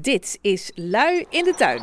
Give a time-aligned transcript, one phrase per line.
[0.00, 1.80] Dit is Lui in de Tuin.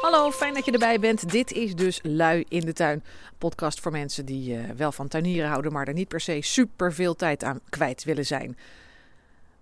[0.00, 1.30] Hallo, fijn dat je erbij bent.
[1.30, 3.04] Dit is dus Lui in de Tuin.
[3.38, 6.92] Podcast voor mensen die uh, wel van tuinieren houden, maar er niet per se super
[6.92, 8.56] veel tijd aan kwijt willen zijn.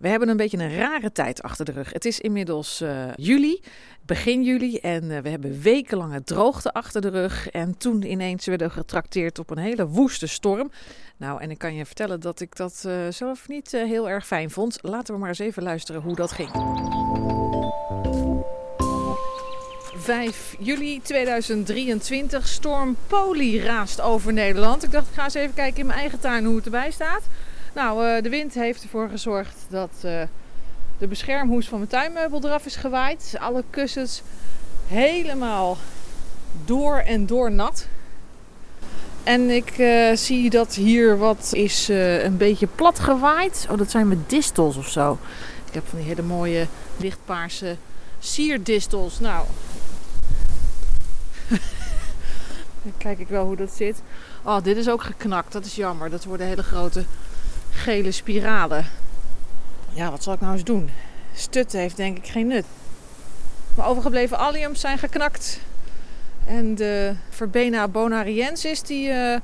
[0.00, 1.92] We hebben een beetje een rare tijd achter de rug.
[1.92, 3.60] Het is inmiddels uh, juli,
[4.06, 7.50] begin juli, en uh, we hebben wekenlange droogte achter de rug.
[7.50, 10.70] En toen ineens werden we getrakteerd op een hele woeste storm.
[11.16, 14.50] Nou, en ik kan je vertellen dat ik dat uh, zelf niet heel erg fijn
[14.50, 14.78] vond.
[14.82, 16.50] Laten we maar eens even luisteren hoe dat ging.
[19.96, 22.48] 5 juli 2023.
[22.48, 24.82] Storm Poli raast over Nederland.
[24.82, 27.22] Ik dacht, ik ga eens even kijken in mijn eigen tuin hoe het erbij staat.
[27.72, 30.22] Nou, uh, de wind heeft ervoor gezorgd dat uh,
[30.98, 33.36] de beschermhoes van mijn tuinmeubel eraf is gewaaid.
[33.38, 34.22] Alle kussens
[34.86, 35.76] helemaal
[36.64, 37.86] door en door nat.
[39.22, 43.66] En ik uh, zie dat hier wat is een beetje plat gewaaid.
[43.70, 45.18] Oh, dat zijn mijn distels of zo.
[45.66, 47.76] Ik heb van die hele mooie lichtpaarse
[48.18, 49.20] sierdistels.
[49.20, 49.46] Nou,
[52.82, 54.02] dan kijk ik wel hoe dat zit.
[54.42, 55.52] Oh, dit is ook geknakt.
[55.52, 56.10] Dat is jammer.
[56.10, 57.04] Dat worden hele grote
[57.70, 58.86] gele spiralen.
[59.92, 60.90] Ja, wat zal ik nou eens doen?
[61.34, 62.64] Stutten heeft denk ik geen nut.
[63.74, 65.60] Mijn overgebleven alliums zijn geknakt.
[66.46, 69.36] En de Verbena bonariensis die uh,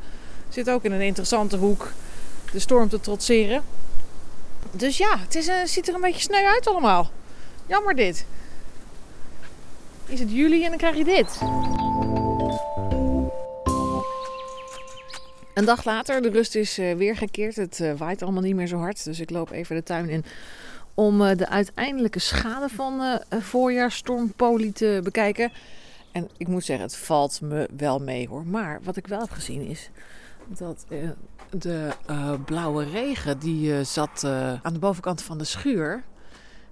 [0.49, 1.93] zit ook in een interessante hoek
[2.53, 3.63] de storm te trotseren.
[4.71, 7.11] Dus ja, het is, uh, ziet er een beetje sneu uit allemaal.
[7.67, 8.27] Jammer dit.
[10.07, 11.39] Is het juli en dan krijg je dit.
[15.57, 17.57] Een dag later, de rust is uh, weer gekeerd.
[17.57, 19.05] Het uh, waait allemaal niet meer zo hard.
[19.05, 20.25] Dus ik loop even de tuin in
[20.95, 25.53] om uh, de uiteindelijke schade van voorjaarstorm Poli te bekijken.
[26.12, 28.47] En ik moet zeggen, het valt me wel mee hoor.
[28.47, 29.91] Maar wat ik wel heb gezien is
[30.47, 30.87] dat
[31.51, 31.91] de
[32.45, 34.25] blauwe regen die zat
[34.62, 36.03] aan de bovenkant van de schuur.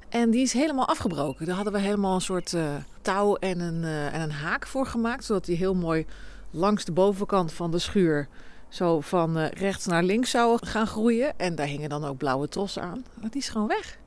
[0.08, 1.46] En die is helemaal afgebroken.
[1.46, 2.56] Daar hadden we helemaal een soort
[3.02, 5.24] touw en een, en een haak voor gemaakt.
[5.24, 6.06] Zodat die heel mooi
[6.50, 8.28] langs de bovenkant van de schuur
[8.74, 11.38] zo van uh, rechts naar links zou gaan groeien.
[11.38, 13.04] En daar hingen dan ook blauwe trossen aan.
[13.20, 13.98] Maar die is gewoon weg.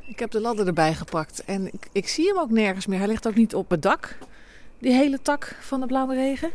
[0.00, 2.98] Ik heb de ladder erbij gepakt en ik, ik zie hem ook nergens meer.
[2.98, 4.18] Hij ligt ook niet op het dak,
[4.78, 6.50] die hele tak van de blauwe regen.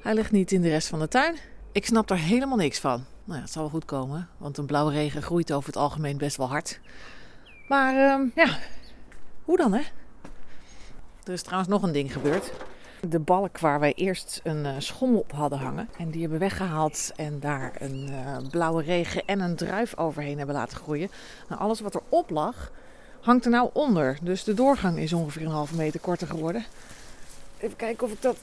[0.00, 1.36] Hij ligt niet in de rest van de tuin.
[1.72, 3.04] Ik snap daar helemaal niks van.
[3.24, 6.16] Nou ja, het zal wel goed komen, want een blauwe regen groeit over het algemeen
[6.16, 6.80] best wel hard.
[7.68, 8.58] Maar uh, ja,
[9.44, 9.82] hoe dan hè?
[11.24, 12.50] Er is trouwens nog een ding gebeurd.
[13.00, 15.88] De balk waar wij eerst een uh, schommel op hadden hangen.
[15.98, 20.38] En die hebben we weggehaald en daar een uh, blauwe regen en een druif overheen
[20.38, 21.10] hebben laten groeien.
[21.48, 22.72] Nou, alles wat erop lag,
[23.20, 24.18] hangt er nou onder.
[24.22, 26.64] Dus de doorgang is ongeveer een halve meter korter geworden.
[27.58, 28.36] Even kijken of ik dat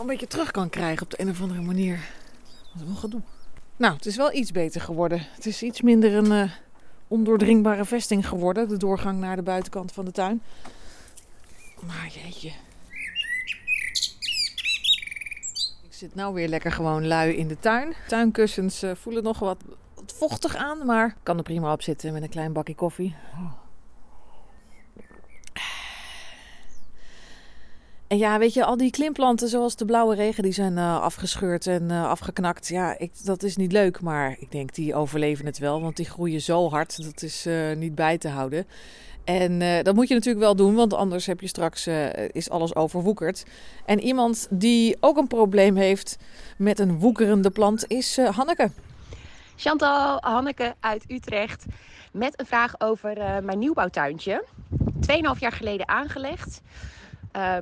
[0.00, 2.00] een beetje terug kan krijgen op de een of andere manier.
[2.72, 3.20] Wat een gedoe.
[3.76, 5.26] Nou, het is wel iets beter geworden.
[5.34, 6.50] Het is iets minder een uh,
[7.08, 8.68] ondoordringbare vesting geworden.
[8.68, 10.42] De doorgang naar de buitenkant van de tuin.
[11.86, 12.52] Maar jeetje,
[15.96, 17.94] zit nou weer lekker gewoon lui in de tuin.
[18.08, 19.64] Tuinkussens uh, voelen nog wat,
[20.06, 23.16] vochtig aan, maar kan er prima op zitten met een klein bakje koffie.
[28.06, 31.66] En ja, weet je, al die klimplanten zoals de blauwe regen, die zijn uh, afgescheurd
[31.66, 32.68] en uh, afgeknakt.
[32.68, 36.06] Ja, ik, dat is niet leuk, maar ik denk die overleven het wel, want die
[36.06, 38.66] groeien zo hard, dat is niet bij te houden.
[39.26, 42.50] En uh, dat moet je natuurlijk wel doen, want anders heb je straks uh, is
[42.50, 43.44] alles overwoekerd.
[43.84, 46.16] En iemand die ook een probleem heeft
[46.56, 48.70] met een woekerende plant is uh, Hanneke.
[49.56, 51.64] Chantal, Hanneke uit Utrecht
[52.12, 54.44] met een vraag over mijn nieuwbouwtuintje.
[55.00, 56.62] Tweeënhalf jaar geleden aangelegd.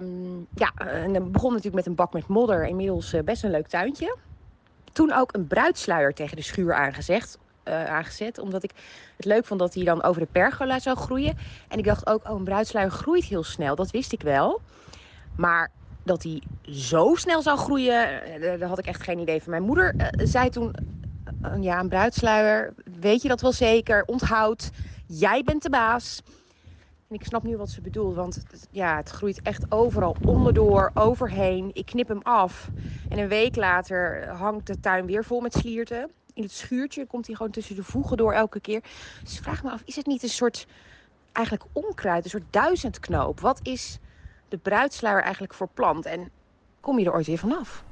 [0.00, 2.66] Um, ja, en dan begon natuurlijk met een bak met modder.
[2.66, 4.16] Inmiddels best een leuk tuintje.
[4.92, 7.38] Toen ook een bruidsluier tegen de schuur aangezegd
[7.68, 8.38] uh, aangezet.
[8.38, 8.70] Omdat ik
[9.16, 11.36] het leuk vond dat hij dan over de pergola zou groeien.
[11.68, 13.74] En ik dacht ook, oh, een bruidsluier groeit heel snel.
[13.74, 14.60] Dat wist ik wel.
[15.36, 15.70] Maar
[16.02, 19.50] dat hij zo snel zou groeien, eh, daar had ik echt geen idee van.
[19.50, 20.74] Mijn moeder uh, zei toen,
[21.60, 24.04] ja, een bruidsluier, weet je dat wel zeker?
[24.06, 24.70] Onthoud,
[25.06, 26.22] jij bent de baas.
[27.08, 31.70] En ik snap nu wat ze bedoelt, want ja, het groeit echt overal onderdoor, overheen.
[31.72, 32.68] Ik knip hem af
[33.08, 37.06] en een week later hangt de tuin weer vol met slierten in het schuurtje.
[37.06, 38.80] Komt hij gewoon tussen de voegen door elke keer.
[39.22, 40.66] Dus vraag me af, is het niet een soort
[41.32, 43.40] eigenlijk onkruid, een soort duizendknoop?
[43.40, 43.98] Wat is
[44.48, 46.06] de bruidsluier eigenlijk voor plant?
[46.06, 46.30] En
[46.80, 47.84] kom je er ooit weer vanaf?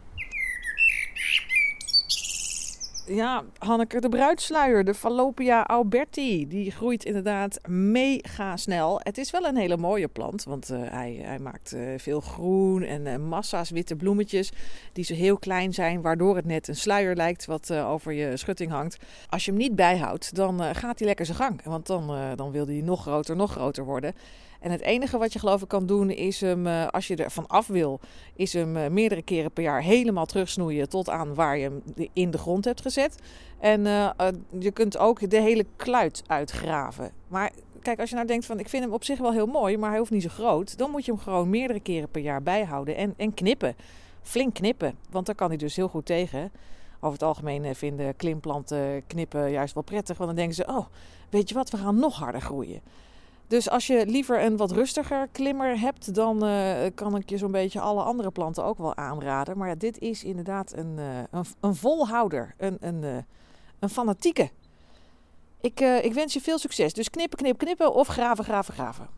[3.07, 9.01] Ja, Hanneke, de bruidsluier, de Fallopia alberti, die groeit inderdaad mega snel.
[9.03, 12.83] Het is wel een hele mooie plant, want uh, hij, hij, maakt uh, veel groen
[12.83, 14.53] en uh, massa's witte bloemetjes
[14.93, 18.71] die zo heel klein zijn, waardoor het net een sluier lijkt wat over je schutting
[18.71, 18.97] hangt.
[19.29, 22.67] Als je hem niet bijhoudt, dan gaat hij lekker zijn gang, want dan, dan wil
[22.67, 24.15] hij nog groter, nog groter worden.
[24.63, 27.31] En het enige wat je geloof ik kan doen is hem, eh, als je er
[27.31, 28.01] van af wil,
[28.35, 31.83] is hem eh, meerdere keren per jaar helemaal terugsnoeien tot aan waar je hem
[32.13, 33.19] in de grond hebt gezet.
[33.59, 34.11] En uh,
[34.59, 37.13] je kunt ook de hele kluit uitgraven.
[37.29, 37.51] Maar
[37.83, 39.91] kijk, als je nou denkt van ik vind hem op zich wel heel mooi, maar
[39.91, 40.79] hij hoeft niet zo groot.
[40.79, 43.77] Dan moet je hem gewoon meerdere keren per jaar bijhouden en, en knippen.
[44.23, 46.53] Flink knippen, want daar kan hij dus heel goed tegen.
[46.97, 50.17] Over het algemeen vinden klimplanten knippen juist wel prettig.
[50.17, 50.87] Want dan denken ze, oh,
[51.31, 52.81] weet je wat, we gaan nog harder groeien.
[53.53, 57.51] Dus als je liever een wat rustiger klimmer hebt, dan uh, kan ik je zo'n
[57.51, 59.59] beetje alle andere planten ook wel aanraden.
[59.59, 63.17] Maar dit is inderdaad een, uh, een, een, volhouder, een, een, uh,
[63.79, 64.51] een fanatieke.
[65.61, 66.93] Ik, ik wens je veel succes.
[66.93, 69.09] Dus knippen, knippen, knippen of graven, graven, graven.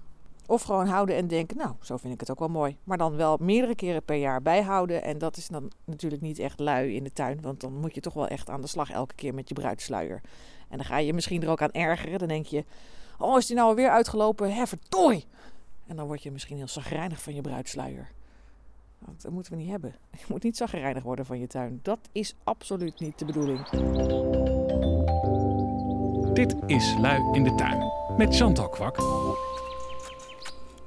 [0.46, 2.76] Of gewoon houden en denken, nou, zo vind ik het ook wel mooi.
[2.84, 5.02] Maar dan wel meerdere keren per jaar bijhouden.
[5.02, 7.38] En dat is dan natuurlijk niet echt lui in de tuin.
[7.42, 10.20] Want dan moet je toch wel echt aan de slag elke keer met je bruidsluier.
[10.68, 12.18] En dan ga je misschien er ook aan ergeren.
[12.18, 12.64] Dan denk je,
[13.18, 14.54] Oh, is die nou alweer uitgelopen?
[14.54, 14.62] Hè!
[15.86, 18.10] En dan word je misschien heel zagrijnig van je bruidsluier.
[18.98, 19.94] dat moeten we niet hebben.
[20.18, 21.80] Je moet niet zagrijnig worden van je tuin.
[21.82, 23.68] Dat is absoluut niet de bedoeling.
[26.32, 28.96] Dit is Lui in de Tuin met Chantal Kwak.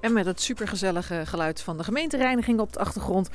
[0.02, 3.30] En met het supergezellige geluid van de gemeentereiniging op de achtergrond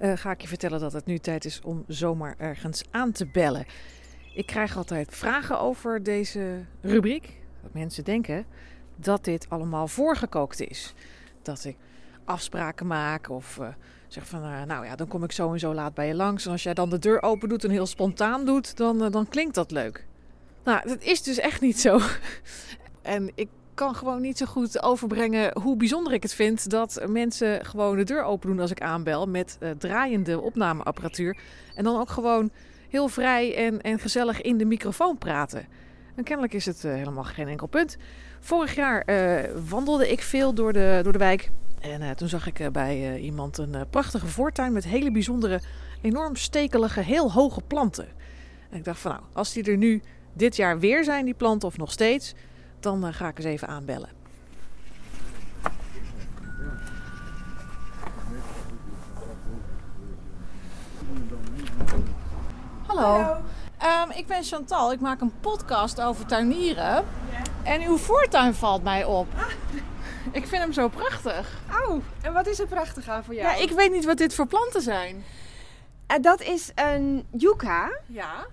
[0.00, 3.26] uh, ga ik je vertellen dat het nu tijd is om zomaar ergens aan te
[3.26, 3.66] bellen.
[4.34, 7.43] Ik krijg altijd vragen over deze rubriek.
[7.64, 8.46] Dat mensen denken
[8.96, 10.94] dat dit allemaal voorgekookt is.
[11.42, 11.76] Dat ik
[12.24, 13.68] afspraken maak of uh,
[14.08, 16.44] zeg van, uh, nou ja, dan kom ik zo en zo laat bij je langs.
[16.44, 19.28] En als jij dan de deur open doet en heel spontaan doet, dan, uh, dan
[19.28, 20.06] klinkt dat leuk.
[20.64, 22.00] Nou, dat is dus echt niet zo.
[23.02, 27.64] en ik kan gewoon niet zo goed overbrengen hoe bijzonder ik het vind dat mensen
[27.64, 31.36] gewoon de deur open doen als ik aanbel met draaiende opnameapparatuur.
[31.74, 32.50] En dan ook gewoon
[32.88, 35.66] heel vrij en, en gezellig in de microfoon praten.
[36.14, 37.96] En kennelijk is het uh, helemaal geen enkel punt.
[38.40, 41.50] Vorig jaar uh, wandelde ik veel door de, door de wijk.
[41.80, 45.60] En uh, toen zag ik bij iemand een prachtige voortuin met hele bijzondere,
[46.00, 48.06] enorm stekelige, heel hoge planten.
[48.70, 50.02] En ik dacht van nou, als die er nu
[50.32, 52.34] dit jaar weer zijn, die planten, of nog steeds,
[52.80, 54.08] dan ga ik eens even aanbellen.
[62.86, 63.22] Hallo.
[63.22, 63.42] Hallo.
[63.84, 67.04] Um, ik ben Chantal, ik maak een podcast over tuinieren.
[67.62, 69.26] En uw voortuin valt mij op.
[69.36, 69.44] Ah.
[70.32, 71.58] Ik vind hem zo prachtig.
[71.86, 73.46] Oh, en wat is er prachtig aan voor jou?
[73.46, 75.24] Ja, ik weet niet wat dit voor planten zijn.
[76.10, 77.98] Uh, dat is een yucca.
[78.06, 78.46] Ja.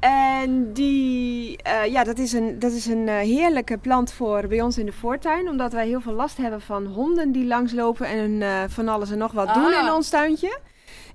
[0.00, 4.60] En die, uh, ja, dat is een, dat is een uh, heerlijke plant voor bij
[4.60, 5.48] ons in de voortuin.
[5.48, 9.32] Omdat wij heel veel last hebben van honden die langslopen en van alles en nog
[9.32, 9.54] wat ah.
[9.54, 10.58] doen in ons tuintje.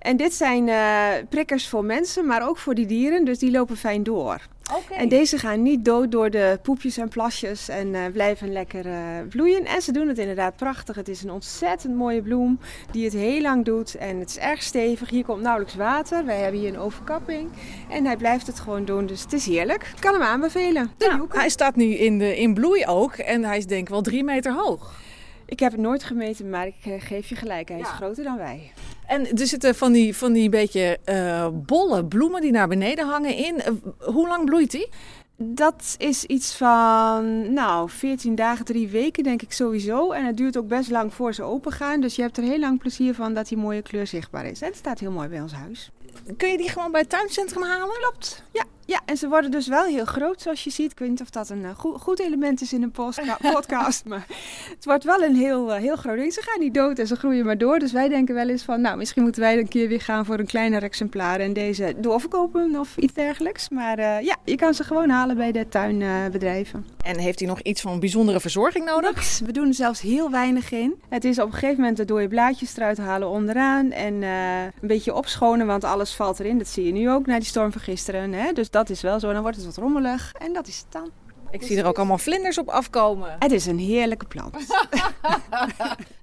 [0.06, 3.26] En dit zijn uh, prikkers voor mensen, maar ook voor die dieren.
[3.26, 4.42] Dus die lopen fijn door.
[4.74, 4.98] Okay.
[4.98, 8.96] En deze gaan niet dood door de poepjes en plasjes en uh, blijven lekker uh,
[9.30, 9.66] bloeien.
[9.66, 10.96] En ze doen het inderdaad prachtig.
[10.96, 12.60] Het is een ontzettend mooie bloem
[12.92, 13.96] die het heel lang doet.
[13.96, 15.10] En het is erg stevig.
[15.10, 16.26] Hier komt nauwelijks water.
[16.26, 17.50] Wij hebben hier een overkapping.
[17.90, 19.06] En hij blijft het gewoon doen.
[19.06, 19.92] Dus het is heerlijk.
[19.96, 20.92] Ik kan hem aanbevelen.
[20.98, 23.14] Ja, hij staat nu in, de, in bloei ook.
[23.14, 25.04] En hij is denk ik wel drie meter hoog.
[25.46, 27.70] Ik heb het nooit gemeten, maar ik geef je gelijk.
[27.70, 28.72] Hij is groter dan wij.
[29.08, 33.36] En er zitten van die, van die beetje uh, bolle bloemen die naar beneden hangen
[33.36, 33.56] in.
[33.56, 33.68] Uh,
[34.14, 34.90] hoe lang bloeit die?
[35.38, 40.12] Dat is iets van, nou, 14 dagen, drie weken denk ik sowieso.
[40.12, 42.02] En het duurt ook best lang voor ze open gaan.
[42.02, 44.62] Dus je hebt er heel lang plezier van dat die mooie kleur zichtbaar is.
[44.62, 45.92] En het staat heel mooi bij ons huis.
[46.38, 47.96] Kun je die gewoon bij het tuincentrum halen?
[48.00, 48.64] Klopt, ja.
[48.88, 50.92] Ja, en ze worden dus wel heel groot, zoals je ziet.
[50.92, 52.92] Ik weet niet of dat een uh, goed, goed, element is in een
[53.54, 54.26] podcast, maar
[54.70, 56.34] het wordt wel een heel, uh, heel groot ding.
[56.34, 57.80] Ze gaan niet dood en ze groeien maar door.
[57.80, 60.40] Dus wij denken wel eens van, nou, misschien moeten wij een keer weer gaan voor
[60.40, 63.70] een kleiner exemplaar en deze doorverkopen of iets dergelijks.
[63.70, 66.86] Maar uh, ja, je kan ze gewoon halen bij de tuinbedrijven.
[67.04, 69.40] en heeft hij nog iets van bijzondere verzorging nodig?
[69.40, 70.96] We doen er zelfs heel weinig in.
[71.10, 75.14] Het is op een gegeven moment de dode blaadjes eruit halen onderaan en een beetje
[75.14, 76.58] opschonen, want alles valt erin.
[76.58, 78.34] Dat zie je nu ook na die storm van gisteren.
[78.34, 78.52] Hè?
[78.54, 79.34] Dus dat is wel zo.
[79.34, 81.12] Dan wordt het wat rommelig en dat is het dan.
[81.50, 83.36] Ik zie er ook allemaal vlinders op afkomen.
[83.40, 84.56] Het is een heerlijke plant.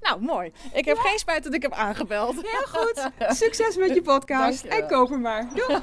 [0.06, 0.52] nou, mooi.
[0.72, 2.34] Ik heb geen spijt dat ik heb aangebeld.
[2.34, 3.10] Heel goed.
[3.36, 4.64] Succes met je podcast.
[4.64, 5.48] En koop hem maar.
[5.54, 5.78] Doei.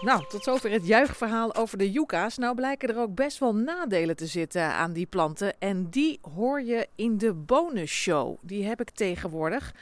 [0.00, 2.38] Nou, tot zover het juichverhaal over de yucca's.
[2.38, 5.58] Nou blijken er ook best wel nadelen te zitten aan die planten.
[5.58, 8.36] En die hoor je in de bonusshow.
[8.42, 9.72] Die heb ik tegenwoordig.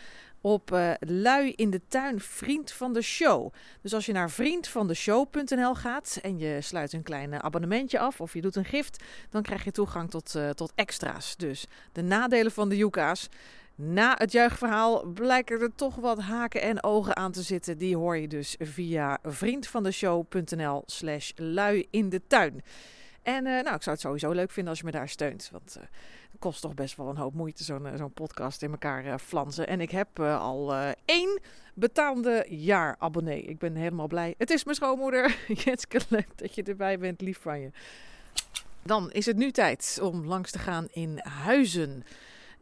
[0.43, 3.53] Op uh, Lui in de Tuin Vriend van de Show.
[3.81, 8.41] Dus als je naar vriendvandeshow.nl gaat en je sluit een klein abonnementje af of je
[8.41, 11.37] doet een gift, dan krijg je toegang tot, uh, tot extra's.
[11.37, 13.29] Dus de nadelen van de Yuka's.
[13.75, 17.79] Na het juichverhaal blijken er toch wat haken en ogen aan te zitten.
[17.79, 22.63] Die hoor je dus via vriendvandeshow.nl slash lui in de tuin.
[23.23, 25.49] En nou, ik zou het sowieso leuk vinden als je me daar steunt.
[25.53, 25.79] Want
[26.43, 29.67] kost toch best wel een hoop moeite zo'n uh, zo'n podcast in elkaar flansen.
[29.67, 31.41] En ik heb al één
[31.75, 33.43] betaalde jaar abonnee.
[33.43, 34.35] Ik ben helemaal blij.
[34.39, 35.37] Het is mijn schoonmoeder.
[35.65, 37.21] Jetske, leuk dat je erbij bent.
[37.21, 37.71] Lief van je.
[38.83, 42.05] Dan is het nu tijd om langs te gaan in Huizen.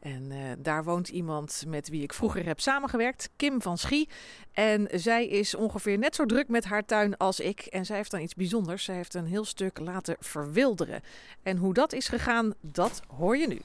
[0.00, 4.08] En uh, daar woont iemand met wie ik vroeger heb samengewerkt, Kim van Schie.
[4.52, 7.60] En zij is ongeveer net zo druk met haar tuin als ik.
[7.60, 8.84] En zij heeft dan iets bijzonders.
[8.84, 11.02] Zij heeft een heel stuk laten verwilderen.
[11.42, 13.60] En hoe dat is gegaan, dat hoor je nu.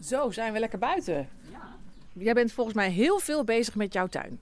[0.00, 1.28] Zo, zijn we lekker buiten.
[1.50, 1.76] Ja.
[2.12, 4.40] Jij bent volgens mij heel veel bezig met jouw tuin.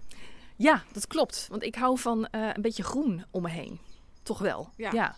[0.57, 1.47] Ja, dat klopt.
[1.51, 3.81] Want ik hou van uh, een beetje groen om me heen.
[4.23, 4.71] Toch wel.
[4.77, 4.91] ja.
[4.93, 5.17] ja.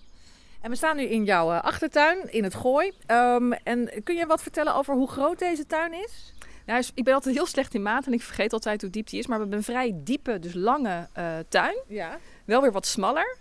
[0.64, 2.92] En we staan nu in jouw uh, achtertuin in het Gooi.
[3.06, 6.33] Um, en kun je wat vertellen over hoe groot deze tuin is?
[6.66, 9.18] Nou, ik ben altijd heel slecht in maat en ik vergeet altijd hoe diep die
[9.18, 9.26] is.
[9.26, 11.76] Maar we hebben een vrij diepe, dus lange uh, tuin.
[11.87, 12.18] Ja.
[12.44, 13.37] Wel weer wat smaller.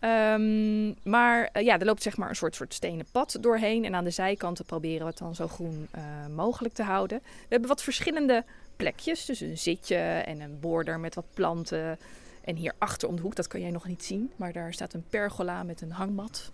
[0.00, 3.84] Um, maar uh, ja, er loopt zeg maar een soort, soort stenen pad doorheen.
[3.84, 5.88] En aan de zijkanten proberen we het dan zo groen
[6.34, 7.18] mogelijk te houden.
[7.22, 8.44] We hebben wat verschillende
[8.76, 9.24] plekjes.
[9.24, 9.96] Dus een zitje
[10.26, 11.98] en een border met wat planten.
[12.46, 14.92] En hier achter om de hoek, dat kan jij nog niet zien, maar daar staat
[14.92, 16.52] een pergola met een hangmat.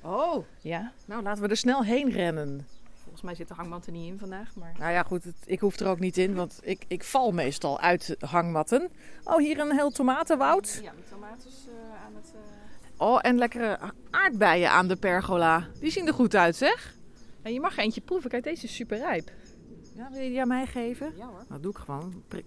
[0.00, 0.92] Oh, ja.
[1.04, 2.66] Nou, laten we er snel heen rennen.
[2.94, 4.54] Volgens mij zit de hangmat er niet in vandaag.
[4.56, 4.74] Maar...
[4.78, 7.80] Nou ja, goed, het, ik hoef er ook niet in, want ik, ik val meestal
[7.80, 8.90] uit hangmatten.
[9.24, 10.80] Oh, hier een heel tomatenwoud.
[10.82, 12.32] Ja, met tomaten uh, aan het...
[12.34, 13.06] Uh...
[13.06, 13.78] Oh, en lekkere
[14.10, 15.68] aardbeien aan de pergola.
[15.80, 16.96] Die zien er goed uit, zeg.
[17.42, 18.30] En je mag eentje proeven.
[18.30, 19.30] Kijk, deze is super rijp.
[19.94, 21.12] Ja, wil je die aan mij geven?
[21.16, 21.38] Ja hoor.
[21.38, 22.22] Dat nou, doe ik gewoon.
[22.28, 22.44] Prik.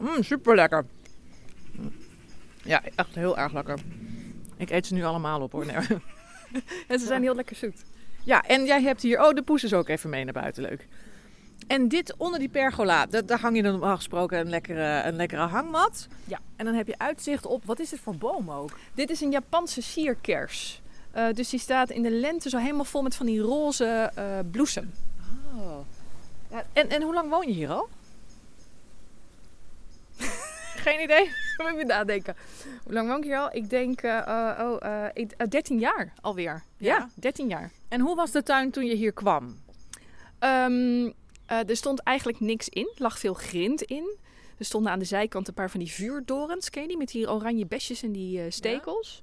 [0.00, 0.86] Mmm, super lekker.
[2.62, 3.78] Ja, echt heel erg lekker.
[4.56, 5.66] Ik eet ze nu allemaal op hoor.
[5.66, 5.76] Nee.
[6.88, 7.84] en ze zijn heel lekker zoet.
[8.24, 10.62] Ja, en jij hebt hier, oh, de poes is ook even mee naar buiten.
[10.62, 10.88] Leuk.
[11.66, 15.46] En dit onder die pergola, daar hang je dan normaal gesproken een lekkere, een lekkere
[15.46, 16.06] hangmat.
[16.24, 16.40] Ja.
[16.56, 18.78] En dan heb je uitzicht op, wat is dit voor boom ook?
[18.94, 20.82] Dit is een Japanse sierkers.
[21.16, 24.24] Uh, dus die staat in de lente zo helemaal vol met van die roze uh,
[24.50, 24.92] bloesem.
[25.56, 25.78] Oh.
[26.50, 27.88] Ja, en, en hoe lang woon je hier al?
[30.84, 31.30] Geen idee.
[31.56, 32.36] Moet ik nadenken.
[32.84, 33.48] Hoe lang woon ik hier al?
[33.52, 36.62] Ik denk uh, oh, uh, ik, 13 jaar alweer.
[36.76, 36.96] Ja?
[36.96, 37.70] ja, 13 jaar.
[37.88, 39.62] En hoe was de tuin toen je hier kwam?
[40.40, 41.12] Um,
[41.46, 42.92] er stond eigenlijk niks in.
[42.94, 44.16] Er lag veel grind in.
[44.58, 46.70] Er stonden aan de zijkant een paar van die vuurdorens.
[46.70, 46.96] Ken je die?
[46.96, 49.22] Met die oranje besjes en die stekels.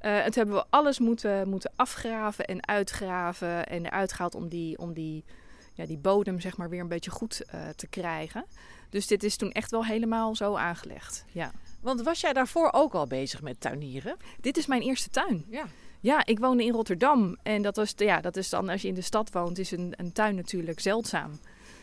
[0.00, 0.22] Ja.
[0.22, 3.66] en toen hebben we alles moeten, moeten afgraven en uitgraven.
[3.66, 5.24] En eruit gehaald om die, om die,
[5.72, 7.44] ja, die bodem zeg maar weer een beetje goed
[7.76, 8.44] te krijgen.
[8.90, 11.24] Dus dit is toen echt wel helemaal zo aangelegd.
[11.32, 11.52] Ja.
[11.80, 14.16] Want was jij daarvoor ook al bezig met tuinieren?
[14.40, 15.44] Dit is mijn eerste tuin.
[15.50, 15.66] Ja.
[16.00, 17.36] Ja, ik woonde in Rotterdam.
[17.42, 19.92] En dat, was, ja, dat is dan, als je in de stad woont, is een,
[19.96, 21.40] een tuin natuurlijk zeldzaam.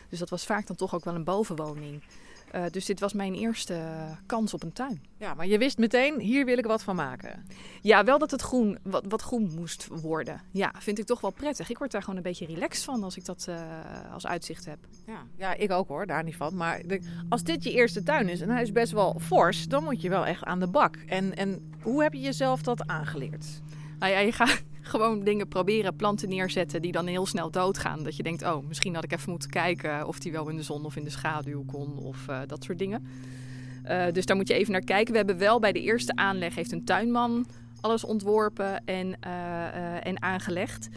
[0.08, 2.02] Dus dat was vaak dan toch ook wel een bovenwoning.
[2.54, 3.80] Uh, dus dit was mijn eerste
[4.26, 5.02] kans op een tuin.
[5.16, 7.46] Ja, maar je wist meteen, hier wil ik wat van maken.
[7.80, 10.40] Ja, wel dat het groen, wat, wat groen moest worden.
[10.50, 11.70] Ja, vind ik toch wel prettig.
[11.70, 13.60] Ik word daar gewoon een beetje relaxed van als ik dat uh,
[14.12, 14.78] als uitzicht heb.
[15.06, 16.56] Ja, ja, ik ook hoor, daar niet van.
[16.56, 19.84] Maar de, als dit je eerste tuin is en hij is best wel fors, dan
[19.84, 20.96] moet je wel echt aan de bak.
[21.06, 23.46] En, en hoe heb je jezelf dat aangeleerd?
[24.00, 28.02] Nou ja, je gaat gewoon dingen proberen, planten neerzetten die dan heel snel doodgaan.
[28.02, 30.62] Dat je denkt, oh, misschien had ik even moeten kijken of die wel in de
[30.62, 33.06] zon of in de schaduw kon of uh, dat soort dingen.
[33.88, 35.10] Uh, dus daar moet je even naar kijken.
[35.10, 37.46] We hebben wel bij de eerste aanleg heeft een tuinman
[37.80, 40.88] alles ontworpen en, uh, en aangelegd.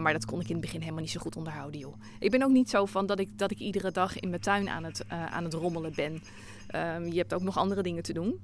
[0.00, 1.94] maar dat kon ik in het begin helemaal niet zo goed onderhouden, joh.
[2.18, 4.68] Ik ben ook niet zo van dat ik, dat ik iedere dag in mijn tuin
[4.68, 6.22] aan het, aan het rommelen ben.
[6.66, 8.40] Ehm, je hebt ook nog andere dingen te doen.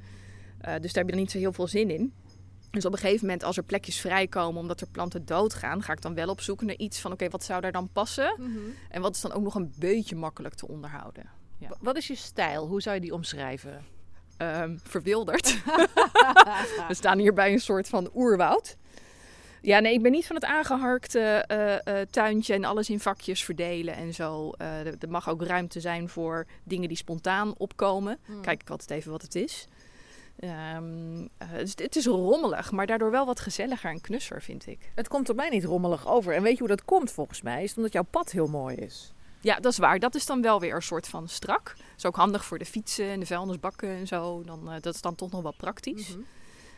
[0.81, 2.13] dus daar heb je dan niet zo heel veel zin in.
[2.77, 6.03] Dus op een gegeven moment, als er plekjes vrijkomen omdat er planten doodgaan, ga ik
[6.03, 8.35] dan wel op zoek naar iets van: oké, wat zou daar dan passen?
[8.39, 8.75] Mm -hmm.
[8.91, 11.31] En wat is dan ook nog een beetje makkelijk te onderhouden?
[11.59, 11.69] Ja.
[11.81, 12.67] Wat is je stijl?
[12.67, 13.85] Hoe zou je die omschrijven?
[14.39, 15.63] Um, verwilderd.
[16.89, 18.77] We staan hier bij een soort van oerwoud.
[19.61, 23.45] Ja, nee, ik ben niet van het aangeharkte uh, uh, tuintje en alles in vakjes
[23.45, 24.53] verdelen en zo.
[24.61, 28.19] Uh, er mag ook ruimte zijn voor dingen die spontaan opkomen.
[28.27, 28.41] Mm.
[28.41, 29.69] Kijk ik altijd even wat het is.
[30.41, 34.93] Um, uh, dus het is rommelig, maar daardoor wel wat gezelliger en knusser, vind ik.
[34.95, 36.35] Het komt op mij niet rommelig over.
[36.35, 37.63] En weet je hoe dat komt volgens mij?
[37.63, 39.13] Is omdat jouw pad heel mooi is.
[39.41, 39.99] Ja, dat is waar.
[39.99, 41.65] Dat is dan wel weer een soort van strak.
[41.77, 44.43] Dat is ook handig voor de fietsen en de vuilnisbakken en zo.
[44.43, 46.09] Dan, uh, dat is dan toch nog wel praktisch.
[46.09, 46.27] Mm -hmm.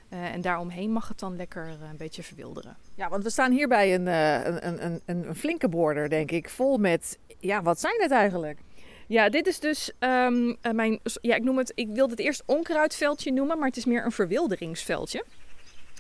[0.09, 2.77] Eh, en daaromheen mag het dan lekker eh, een beetje verwilderen.
[2.95, 6.31] Ja, want we staan hier bij een, eh, een, een, een, een flinke border, denk
[6.31, 6.49] ik.
[6.49, 8.61] Vol met, ja, wat zijn het eigenlijk?
[9.09, 11.01] Ja, dit is dus ehm, eh, mijn.
[11.21, 11.73] Ja, ik noem het.
[11.75, 15.25] Ik wilde het eerst onkruidveldje noemen, maar het is meer een verwilderingsveldje.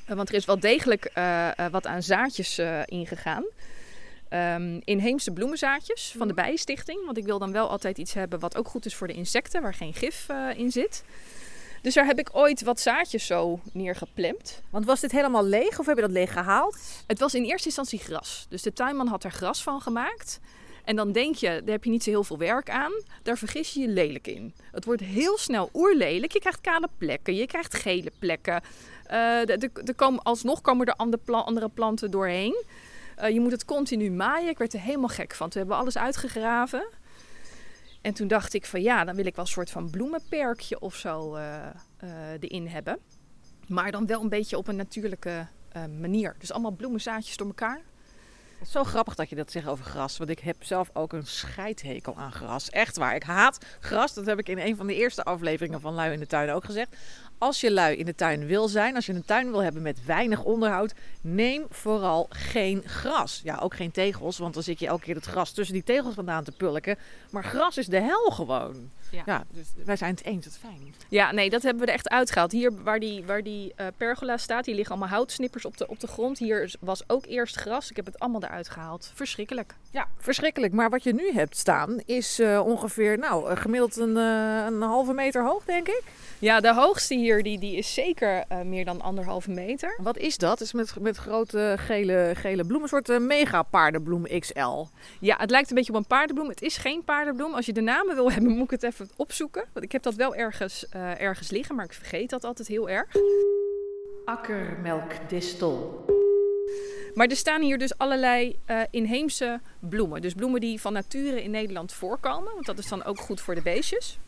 [0.08, 3.44] Eh, want er is wel degelijk eh, wat aan zaadjes eh, ingegaan.
[4.28, 7.04] Ehm, inheemse bloemenzaadjes van de Bijenstichting.
[7.04, 9.62] Want ik wil dan wel altijd iets hebben wat ook goed is voor de insecten,
[9.62, 11.04] waar geen gif in zit.
[11.82, 14.62] Dus daar heb ik ooit wat zaadjes zo neergeplemd.
[14.70, 16.78] Want was dit helemaal leeg of heb je dat leeg gehaald?
[17.06, 18.46] Het was in eerste instantie gras.
[18.48, 20.40] Dus de tuinman had er gras van gemaakt.
[20.88, 22.92] En dan denk je, daar heb je niet zo heel veel werk aan.
[23.22, 24.54] Daar vergis je je lelijk in.
[24.72, 26.32] Het wordt heel snel oerlelijk.
[26.32, 28.62] Je krijgt kale plekken, je krijgt gele plekken.
[29.04, 32.64] Eh, de, de, de alsnog komen er andere, andere planten doorheen.
[33.16, 34.48] Eh, je moet het continu maaien.
[34.48, 35.48] Ik werd er helemaal gek van.
[35.48, 36.88] Toen hebben we alles uitgegraven.
[38.00, 40.94] En toen dacht ik van ja, dan wil ik wel een soort van bloemenperkje of
[40.94, 41.66] zo eh,
[42.40, 42.98] erin hebben.
[43.66, 45.46] Maar dan wel een beetje op een natuurlijke
[46.00, 46.36] manier.
[46.38, 47.80] Dus allemaal bloemenzaadjes door elkaar.
[48.58, 50.18] Het is zo grappig dat je dat zegt over gras.
[50.18, 52.70] Want ik heb zelf ook een scheidhekel aan gras.
[52.70, 53.14] Echt waar.
[53.14, 54.14] Ik haat gras.
[54.14, 56.64] Dat heb ik in een van de eerste afleveringen van Lui in de Tuin ook
[56.64, 56.96] gezegd.
[57.38, 60.04] Als je lui in de tuin wil zijn, als je een tuin wil hebben met
[60.04, 63.40] weinig onderhoud, neem vooral geen gras.
[63.44, 66.14] Ja, ook geen tegels, want dan zit je elke keer het gras tussen die tegels
[66.14, 66.98] vandaan te pulken.
[67.30, 68.90] Maar gras is de hel gewoon.
[69.26, 69.44] Ja.
[69.50, 70.44] dus wij zijn het eens.
[70.44, 70.94] Dat is fijn.
[71.08, 72.52] Ja, nee, dat hebben we er echt uitgehaald.
[72.52, 76.00] Hier waar die, waar die eh, pergola staat, hier liggen allemaal houtsnippers op de, op
[76.00, 76.38] de grond.
[76.38, 77.90] Hier was ook eerst gras.
[77.90, 79.12] Ik heb het allemaal eruit gehaald.
[79.14, 79.74] Verschrikkelijk.
[79.90, 80.72] Ja, verschrikkelijk.
[80.72, 84.82] Maar wat je nu hebt staan is eh, ongeveer, nou, eh, gemiddeld een, eh, een
[84.82, 86.02] halve meter hoog, denk ik.
[86.40, 89.98] Ja, de hoogste hier die, die is zeker eh, meer dan anderhalve meter.
[90.02, 90.60] Wat is dat?
[90.60, 94.84] is met, met grote gele, gele bloemen, een soort eh, mega paardenbloem XL.
[95.20, 96.48] Ja, het lijkt een beetje op een paardenbloem.
[96.48, 97.54] Het is geen paardenbloem.
[97.54, 99.64] Als je de namen wil hebben, moet ik het even opzoeken.
[99.72, 102.88] Want ik heb dat wel ergens, eh, ergens liggen, maar ik vergeet dat altijd heel
[102.88, 103.08] erg.
[104.24, 106.04] Akkermelkdistel.
[107.14, 110.20] Maar er staan hier dus allerlei eh, inheemse bloemen.
[110.20, 112.54] Dus bloemen die van nature in Nederland voorkomen.
[112.54, 114.18] Want dat is dan ook goed voor de beestjes.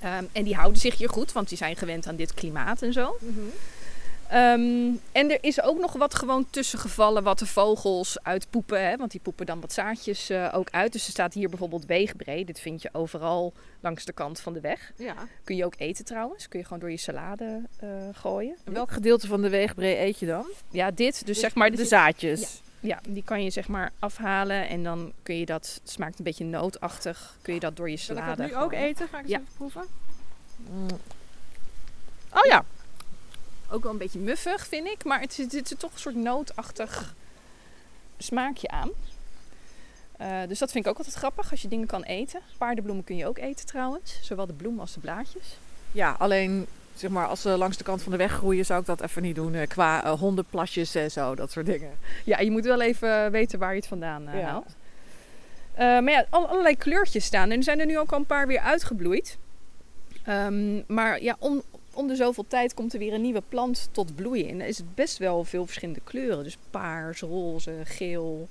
[0.00, 2.92] Ehm, en die houden zich hier goed, want die zijn gewend aan dit klimaat en
[2.92, 3.16] zo.
[4.30, 8.86] Ehm, en er is ook nog wat gewoon tussengevallen wat de vogels uitpoepen.
[8.88, 8.96] Hè?
[8.96, 10.92] Want die poepen dan wat zaadjes eh, ook uit.
[10.92, 12.46] Dus er staat hier bijvoorbeeld weegbreed.
[12.46, 14.92] Dit vind je overal langs de kant van de weg.
[14.96, 15.14] Ja.
[15.44, 16.48] Kun je ook eten trouwens.
[16.48, 18.56] Kun je gewoon door je salade eh, gooien.
[18.64, 20.46] En welk gedeelte van de weegbree eet je dan?
[20.70, 21.26] Ja, dit.
[21.26, 21.70] Dus zeg maar...
[21.70, 22.60] de zaadjes.
[22.80, 26.24] ja, die kan je zeg maar afhalen en dan kun je dat, het smaakt een
[26.24, 29.08] beetje nootachtig, kun je dat door je Zal ik salade dat nu ook eten?
[29.08, 29.38] Ga ik eens Ja.
[29.38, 29.84] even proeven?
[30.70, 30.86] Mm.
[32.32, 32.64] Oh ja.
[33.70, 37.14] Ook wel een beetje muffig vind ik, maar het zit, zit toch een soort nootachtig
[38.18, 38.90] smaakje aan.
[40.16, 42.40] Eh, dus dat vind ik ook altijd grappig als je dingen kan eten.
[42.58, 45.56] Paardenbloemen kun je ook eten trouwens, zowel de bloem als de blaadjes.
[45.92, 48.86] Ja, alleen zeg maar, als ze langs de kant van de weg groeien, zou ik
[48.86, 49.54] dat even niet doen.
[49.54, 51.90] eh, qua eh, hondenplasjes en zo, dat soort dingen.
[52.24, 54.30] Ja, je moet wel even weten waar je het vandaan Ja.
[54.40, 54.74] haalt.
[55.76, 57.50] Maar ja, al- allerlei kleurtjes staan.
[57.50, 59.36] En er zijn er nu ook al een paar weer uitgebloeid.
[60.24, 61.62] Ehm, maar ja, om,
[61.96, 64.48] om de zoveel tijd komt er weer een nieuwe plant tot bloeien.
[64.48, 66.44] En dan is het best wel veel verschillende kleuren.
[66.44, 68.48] Dus paars, roze, geel.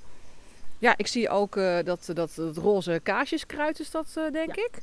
[0.78, 4.62] Ja, ik zie ook eh, dat, dat het roze kaasjeskruid is dat, eh, denk Ja.
[4.62, 4.78] ik.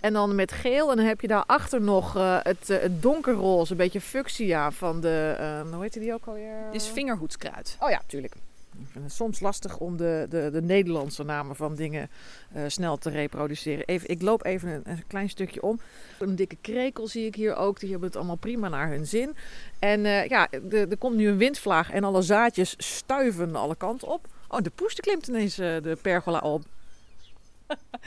[0.00, 0.90] En dan met geel.
[0.90, 5.34] En dan heb je daarachter nog eh, het, het donkerroze, een beetje fuchsia van de...
[5.38, 6.56] eh, hoe heet die ook alweer?
[6.72, 7.76] Dit is vingerhoedskruid.
[7.80, 8.34] Oh ja, tuurlijk.
[8.80, 12.10] Ik vind het soms lastig om de, de, de Nederlandse namen van dingen
[12.52, 13.86] eh, snel te reproduceren.
[13.86, 15.80] Even, ik loop even een, een klein stukje om.
[16.18, 17.80] Een dikke krekel zie ik hier ook.
[17.80, 19.36] Die hebben het allemaal prima naar hun zin.
[19.78, 24.26] En eh, ja, er komt nu een windvlaag en alle zaadjes stuiven alle kanten op.
[24.48, 26.62] Oh, de poes die klimt ineens eh, de pergola op.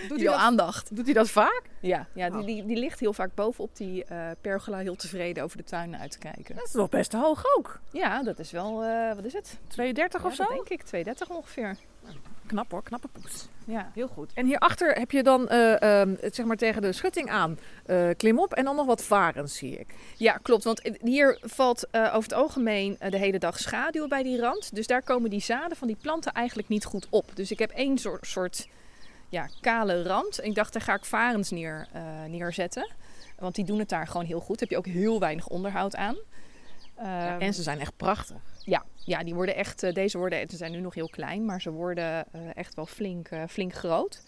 [0.07, 0.95] Doet aandacht.
[0.95, 1.61] doet hij dat vaak?
[1.79, 2.45] Ja, ja die, Oh.
[2.45, 6.11] die, die ligt heel vaak bovenop die eh, pergola heel tevreden over de tuin uit
[6.11, 6.55] te kijken.
[6.55, 7.79] Dat is nog best hoog ook.
[7.91, 9.57] Ja, dat is wel, eh, wat is het?
[9.67, 10.45] 32 of zo?
[10.47, 11.77] denk ik, 230 ongeveer.
[12.45, 13.47] Knap hoor, knappe poes.
[13.65, 13.91] Ja.
[13.93, 14.31] Heel goed.
[14.33, 18.53] En hierachter heb je dan eh, ehm, zeg maar tegen de schutting aan eh, klimop
[18.53, 19.95] en dan nog wat varens zie ik.
[20.17, 20.63] Ja, klopt.
[20.63, 24.75] Want hier valt over het algemeen de hele dag schaduw bij die rand.
[24.75, 27.35] Dus daar komen die zaden van die planten eigenlijk niet goed op.
[27.35, 28.67] Dus ik heb één soort, soort
[29.29, 30.43] ja, kale rand.
[30.43, 32.89] Ik dacht, daar ga ik varens neer, eh, neerzetten.
[33.39, 34.59] Want die doen het daar gewoon heel goed.
[34.59, 36.15] Heb je ook heel weinig onderhoud aan.
[36.97, 38.37] Ja, Ehm, en ze zijn echt prachtig.
[38.59, 41.61] ja, ja, die worden echt, eh, deze worden, ze zijn nu nog heel klein, maar
[41.61, 44.23] ze worden eh, echt wel flink, flink groot.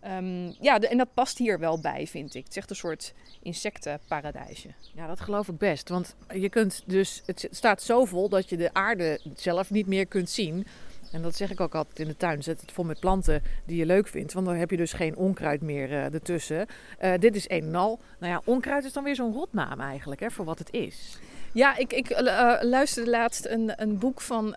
[0.00, 2.42] Ehm, ja, de- en dat past hier wel bij, vind ik.
[2.42, 3.12] Het is echt een soort
[3.42, 4.68] insectenparadijsje.
[4.94, 5.88] Ja, dat geloof ik best.
[5.88, 10.06] Want je kunt dus, het staat zo vol dat je de aarde zelf niet meer
[10.06, 10.66] kunt zien.
[11.12, 12.42] En dat zeg ik ook altijd in de tuin.
[12.42, 14.32] Zet het vol met planten die je leuk vindt.
[14.32, 16.66] Want dan heb je dus geen onkruid meer eh, ertussen.
[16.98, 17.98] Eh, dit is een en al.
[18.18, 21.18] Nou ja, onkruid is dan weer zo'n rotnaam eigenlijk, hè, voor wat het is.
[21.52, 24.54] Ja, ik, ik eh, luisterde laatst een, een boek van,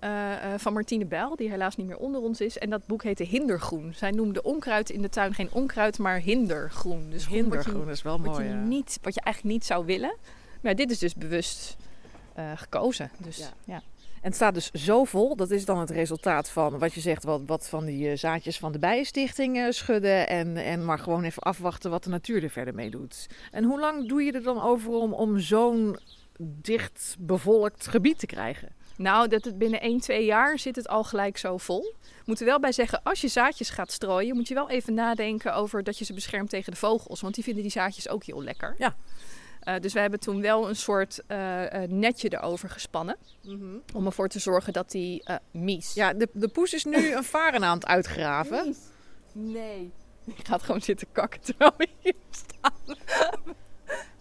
[0.57, 2.57] van Martine Bijl, die helaas niet meer onder ons is.
[2.57, 3.93] En dat boek heette Hindergroen.
[3.93, 7.09] Zij noemde onkruid in de tuin geen onkruid, maar hindergroen.
[7.09, 8.43] Dus groen wat je- Hindergroen is wel wat mooi.
[8.47, 8.61] je, ja.
[8.61, 10.15] niet, wat je eigenlijk niet zou willen.
[10.61, 11.77] Maar dit is dus bewust
[12.55, 13.11] gekozen.
[13.17, 13.49] Dus, Ja.
[13.65, 13.81] ja.
[14.21, 15.35] En het staat dus zo vol.
[15.35, 18.57] Dat is dan het resultaat van wat je zegt, wat, wat van die eh, zaadjes
[18.57, 20.27] van de Bijenstichting eh, schudden.
[20.27, 23.27] En, en maar gewoon even afwachten wat de natuur er verder mee doet.
[23.51, 25.97] En hoe lang doe je er dan over om, om zo'n
[26.37, 28.77] dicht bevolkt gebied te krijgen?
[28.99, 31.93] Nou, dat het binnen 1, 2 jaar zit het al gelijk zo vol.
[32.25, 35.53] Moet er wel bij zeggen, als je zaadjes gaat strooien, moet je wel even nadenken
[35.55, 37.21] over dat je ze beschermt tegen de vogels.
[37.21, 38.75] Want die vinden die zaadjes ook heel lekker.
[38.77, 38.95] Ja.
[39.59, 43.17] Eh, dus we hebben toen wel een soort eh, eh, netje erover gespannen.
[43.93, 45.93] Om ervoor te zorgen dat die eh mies.
[45.93, 48.75] Ja, de, de poes is nu een varen aan het uitgraven.
[49.31, 49.91] Nee.
[50.25, 52.97] Die gaat gewoon zitten kakken terwijl we hier staan.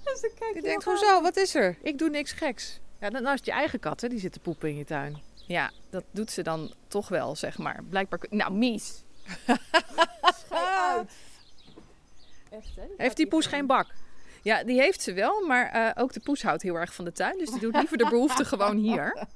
[0.04, 1.78] dus kijk Die heel denkt, hoezo, wat is er?
[1.82, 2.80] Ik doe niks geks.
[3.00, 4.08] Ja, dan is het je eigen kat, hè?
[4.08, 5.22] die zit te poepen in je tuin.
[5.46, 7.84] Ja, dat doet ze dan toch wel, zeg maar.
[7.88, 8.20] Blijkbaar.
[8.30, 9.04] Nou, mies.
[12.50, 12.86] Echt, hè?
[12.96, 13.86] Heeft die poes geen bak?
[14.48, 17.12] Ja, die heeft ze wel, maar eh, ook de poes houdt heel erg van de
[17.12, 17.38] tuin.
[17.38, 19.26] Dus die doet liever de behoefte gewoon hier.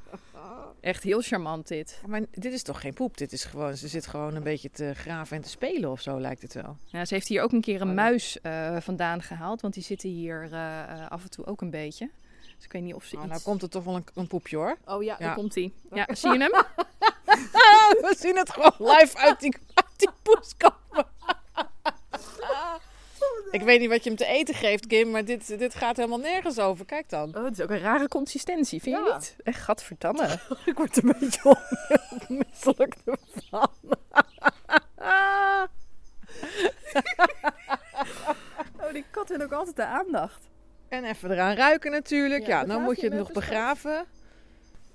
[0.80, 2.00] Echt heel charmant dit.
[2.06, 3.16] Maar dit is toch geen poep?
[3.16, 6.20] Dit is gewoon, ze zit gewoon een beetje te graven en te spelen of zo,
[6.20, 6.76] lijkt het wel.
[6.86, 9.82] Ja, ze heeft hier ook een keer een Oh, muis eh, vandaan gehaald, want die
[9.82, 12.10] zitten hier eh, eh, af en toe ook een beetje.
[12.56, 13.34] Dus ik weet niet of ze Nou, iets...
[13.34, 14.76] nou komt er toch wel een, een poepje hoor.
[14.84, 15.26] Oh ja, Ja.
[15.26, 15.72] daar komt hij.
[15.92, 16.50] Ja, zie je hem?
[18.06, 21.06] We zien het gewoon live uit die, uit die poes komen.
[23.52, 26.18] Ik weet niet wat je hem te eten geeft, Kim, maar dit, dit gaat helemaal
[26.18, 26.84] nergens over.
[26.84, 27.36] Kijk dan.
[27.36, 29.36] Oh, het is ook een rare consistentie, vind je niet?
[29.42, 30.38] Echt gadverdamme.
[30.64, 31.56] Ik word er een beetje
[32.28, 33.70] onmisselijk ervan.
[38.80, 40.48] Oh, die kat wil ook altijd de aandacht.
[40.88, 42.46] En even eraan ruiken natuurlijk.
[42.46, 44.06] Ja, Ja, dan moet je het nog even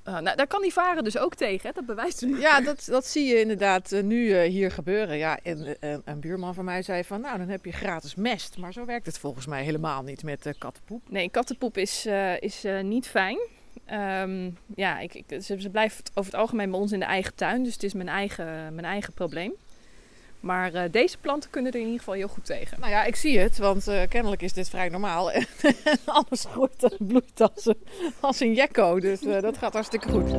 [0.08, 0.24] begraven.
[0.24, 1.74] nou, daar kan die varen dus ook tegen, hè?
[1.74, 2.40] dat bewijst hem.
[2.40, 5.18] Ja, dat, dat zie je inderdaad eh, nu eh, hier gebeuren.
[5.18, 8.58] Ja, en, eh, een buurman van mij zei van, nou, dan heb je gratis mest.
[8.58, 11.02] Maar zo werkt het volgens mij helemaal niet met eh, kattenpoep.
[11.10, 13.40] Nee, kattenpoep is, eh, is eh, niet fijn.
[13.86, 17.36] Ehm, ja, ik, ik, ze, ze blijft over het algemeen bij ons in de eigen
[17.36, 17.64] tuin.
[17.64, 19.54] Dus het is mijn eigen, mijn eigen probleem.
[20.40, 22.80] Maar eh, deze planten kunnen er in ieder geval heel goed tegen.
[22.80, 25.32] Nou ja, ik zie het, want eh, kennelijk is dit vrij normaal.
[25.32, 25.46] En
[26.06, 27.84] alles groeit en bloeit als een,
[28.20, 29.00] als een jekko.
[29.00, 30.32] Dus eh, dat gaat hartstikke goed.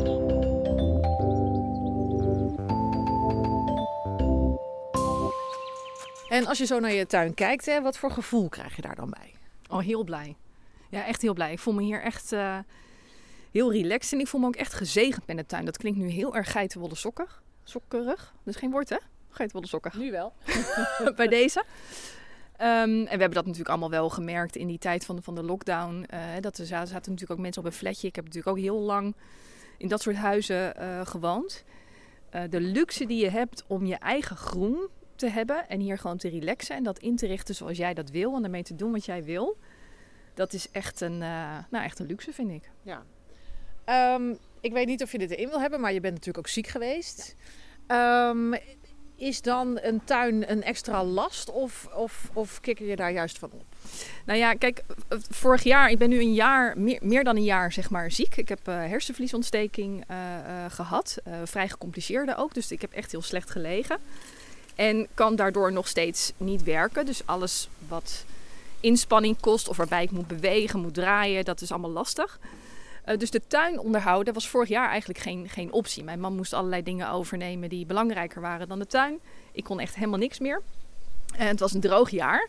[6.29, 8.95] En als je zo naar je tuin kijkt, hè, wat voor gevoel krijg je daar
[8.95, 9.35] dan bij?
[9.69, 10.37] Oh, heel blij.
[10.91, 11.53] Ja, echt heel blij.
[11.53, 12.59] Ik voel me hier echt eh,
[13.53, 14.13] heel relaxed.
[14.13, 15.65] En ik voel me ook echt gezegend met de tuin.
[15.65, 17.43] Dat klinkt nu heel erg geitenwolle sokkig.
[17.65, 18.35] Sokkerig.
[18.45, 18.97] Dat is geen woord, hè?
[19.31, 19.95] Geitenwolle sokkig.
[19.95, 20.33] Nu wel.
[21.17, 21.65] bij deze.
[22.57, 25.35] Ehm, en we hebben dat natuurlijk allemaal wel gemerkt in die tijd van de, van
[25.35, 26.05] de lockdown.
[26.09, 28.09] eh, dat er za- zaten natuurlijk ook mensen op een flatje.
[28.09, 29.15] Ik heb natuurlijk ook heel lang
[29.77, 31.65] in dat soort huizen eh, gewoond.
[32.31, 36.17] Eh, de luxe die je hebt om je eigen groen te hebben en hier gewoon
[36.17, 38.93] te relaxen en dat in te richten zoals jij dat wil en daarmee te doen
[38.93, 39.57] wat jij wil.
[40.35, 42.71] Dat is echt een, eh, nou, echt een luxe, vind ik.
[42.83, 43.03] Ja.
[43.85, 46.53] Ehm, ik weet niet of je dit erin wil hebben, maar je bent natuurlijk ook
[46.53, 47.37] ziek geweest.
[47.87, 48.53] Ehm,
[49.19, 53.51] is dan een tuin een extra last of, of, of kikker je daar juist van
[53.53, 53.65] op?
[54.25, 57.45] Nou ja, kijk, eh, vorig jaar, ik ben nu een jaar, meer, meer dan een
[57.45, 58.37] jaar zeg maar ziek.
[58.37, 63.11] Ik heb eh, hersenvliesontsteking eh, eh, gehad, eh, vrij gecompliceerde ook, dus ik heb echt
[63.11, 63.99] heel slecht gelegen.
[64.75, 68.25] En kan daardoor nog steeds niet werken, dus alles wat
[68.81, 72.39] inspanning kost of waarbij ik moet bewegen, moet draaien, dat is allemaal lastig.
[73.09, 76.05] Eh, dus de tuin onderhouden was vorig jaar eigenlijk geen, geen optie.
[76.05, 79.19] Mijn man moest allerlei dingen overnemen die belangrijker waren dan de tuin.
[79.53, 80.63] Ik kon echt helemaal niks meer.
[81.37, 82.49] En het was een droog jaar.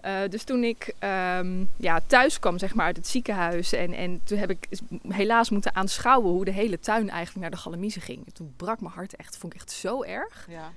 [0.00, 4.20] Eh, dus toen ik ehm, ja, thuis kwam zeg maar, uit het ziekenhuis en, en
[4.24, 4.68] toen heb ik
[5.08, 8.24] helaas moeten aanschouwen hoe de hele tuin eigenlijk naar de galamiezen ging.
[8.32, 10.46] Toen brak mijn hart echt, vond ik echt zo erg.
[10.48, 10.72] Ja.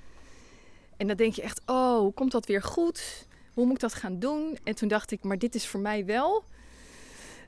[0.97, 3.27] En dan denk je echt, oh, hoe komt dat weer goed?
[3.53, 4.57] Hoe moet ik dat gaan doen?
[4.63, 6.43] En toen dacht ik, maar dit is voor mij wel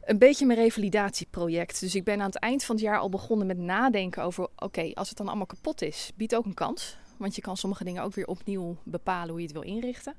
[0.08, 1.80] een beetje mijn revalidatieproject.
[1.80, 4.92] Dus ik ben aan het eind van het jaar al begonnen met nadenken over, oké,
[4.94, 6.98] als het dan allemaal kapot is, biedt ook een kans.
[7.18, 10.16] Want je kan sommige dingen ook weer opnieuw bepalen hoe je het wil inrichten.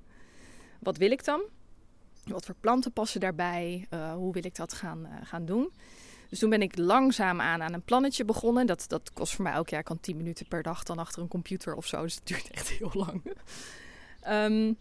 [0.78, 1.42] Wat wil ik dan?
[2.24, 3.86] Wat voor planten passen daarbij?
[3.90, 5.72] Uh, hoe wil ik dat gaan, uh, gaan doen?
[6.28, 8.66] Dus toen ben ik langzaam aan aan een plannetje begonnen.
[8.66, 11.28] Dat, dat kost voor mij elk jaar kan 10 minuten per dag dan achter een
[11.28, 12.02] computer of zo.
[12.02, 13.22] Dus het duurt echt heel lang.
[14.28, 14.76] um,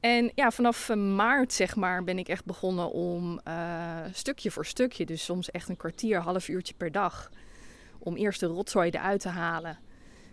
[0.00, 5.06] en ja, vanaf maart zeg maar ben ik echt begonnen om uh, stukje voor stukje,
[5.06, 7.30] dus soms echt een kwartier, half uurtje per dag,
[7.98, 9.78] om eerst de rotzooi eruit te halen.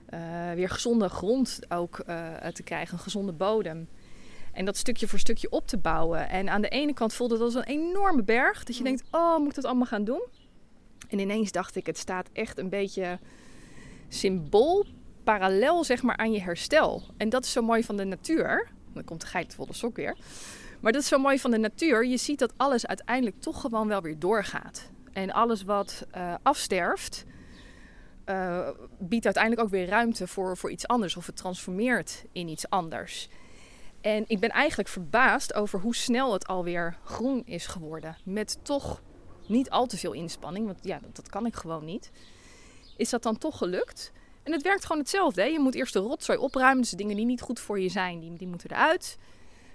[0.09, 3.87] Uh, weer gezonde grond ook uh, te krijgen, een gezonde bodem.
[4.53, 6.29] En dat stukje voor stukje op te bouwen.
[6.29, 8.63] En aan de ene kant voelde het als een enorme berg.
[8.63, 10.23] Dat je denkt, oh, moet ik dat allemaal gaan doen?
[11.09, 13.19] En ineens dacht ik, het staat echt een beetje
[14.07, 14.85] symbool
[15.23, 17.03] parallel zeg maar aan je herstel.
[17.17, 18.67] En dat is zo mooi van de natuur.
[18.95, 20.15] Dan komt de geitenvolle sok weer.
[20.79, 22.05] Maar dat is zo mooi van de natuur.
[22.05, 24.89] Je ziet dat alles uiteindelijk toch gewoon wel weer doorgaat.
[25.13, 27.25] En alles wat uh, afsterft,
[28.25, 31.15] uh, biedt uiteindelijk ook weer ruimte voor, voor iets anders.
[31.15, 33.29] Of het transformeert in iets anders.
[34.01, 38.17] En ik ben eigenlijk verbaasd over hoe snel het alweer groen is geworden.
[38.23, 39.01] Met toch
[39.47, 42.11] niet al te veel inspanning, want ja, dat kan ik gewoon niet.
[42.97, 44.11] Is dat dan toch gelukt?
[44.45, 45.41] En het werkt gewoon hetzelfde.
[45.41, 45.47] Hè?
[45.47, 46.81] Je moet eerst de rotzooi opruimen.
[46.81, 49.17] Dus de dingen die niet goed voor je zijn, die, die moeten eruit.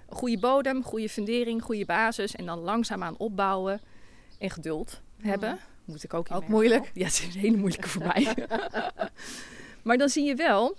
[0.09, 2.35] Een goede bodem, goede fundering, goede basis.
[2.35, 3.81] En dan langzaamaan opbouwen.
[4.37, 5.59] En geduld hebben.
[5.85, 6.91] Moet ik ook Ook moeilijk?
[6.93, 8.35] Ja, het is een hele moeilijke voor mij.
[9.83, 10.77] maar dan zie je wel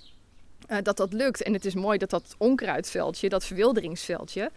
[0.68, 1.42] uh, dat dat lukt.
[1.42, 4.50] En het is mooi dat dat onkruidveldje, dat verwilderingsveldje...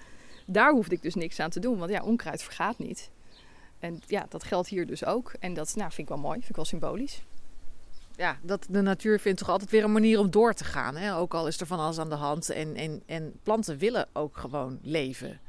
[0.48, 1.78] Daar hoefde ik dus niks aan te doen.
[1.78, 3.10] Want ja, onkruid vergaat niet.
[3.80, 5.34] En ja, dat geldt hier dus ook.
[5.40, 7.22] En dat nou, vind ik wel mooi, vind ik wel symbolisch
[8.18, 10.96] ja, dat de natuur vindt toch altijd weer een manier om door te gaan.
[10.96, 11.16] Hè?
[11.16, 12.50] Ook al is er van alles aan de hand.
[12.50, 15.40] En, en, en planten willen ook gewoon leven.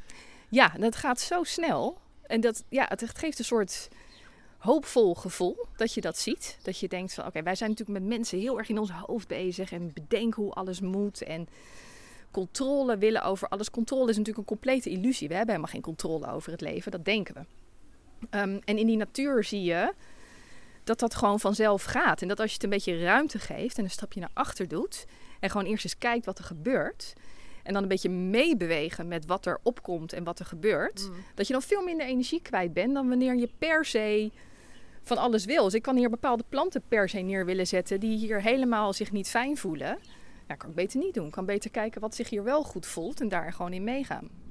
[0.48, 1.98] Ja, dat gaat zo snel.
[2.22, 3.88] En dat, ja, het geeft een soort
[4.58, 6.58] hoopvol gevoel dat je dat ziet.
[6.62, 9.28] Dat je denkt van oké, wij zijn natuurlijk met mensen heel erg in ons hoofd
[9.28, 9.72] bezig.
[9.72, 11.22] En bedenken hoe alles moet.
[11.22, 11.48] En
[12.30, 13.70] controle willen over alles.
[13.70, 15.28] Controle is natuurlijk een complete illusie.
[15.28, 16.90] We hebben helemaal geen controle over het leven.
[16.90, 17.40] Dat denken we.
[18.38, 19.92] Um, en in die natuur zie je
[20.86, 22.22] dat dat gewoon vanzelf gaat.
[22.22, 25.06] En dat als je het een beetje ruimte geeft en een stapje naar achter doet.
[25.40, 27.12] En gewoon eerst eens kijkt wat er gebeurt.
[27.62, 31.08] En dan een beetje meebewegen met wat er opkomt en wat er gebeurt.
[31.08, 31.14] Mm.
[31.34, 34.30] Dat je dan veel minder energie kwijt bent dan wanneer je per se
[35.02, 35.64] van alles wil.
[35.64, 39.12] Dus ik kan hier bepaalde planten per se neer willen zetten die hier helemaal zich
[39.12, 39.98] niet fijn voelen.
[40.48, 41.26] Ja, kan ik beter niet doen.
[41.26, 44.45] Ik kan beter kijken wat zich hier wel goed voelt en daar gewoon in meegaan.